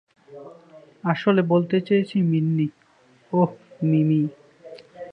[1.03, 2.67] আসলে বলতে চেয়েছি মিন্নি,
[3.33, 3.51] অহ,
[3.83, 4.21] মিমি।